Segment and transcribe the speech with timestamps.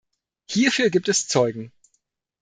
[0.49, 1.71] Hierfür gibt es Zeugen.